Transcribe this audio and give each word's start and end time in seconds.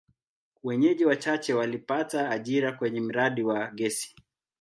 Wenyeji 0.63 1.05
wachache 1.05 1.53
walipata 1.53 2.29
ajira 2.29 2.71
kwenye 2.71 3.01
mradi 3.01 3.43
wa 3.43 3.71
gesi. 3.71 4.15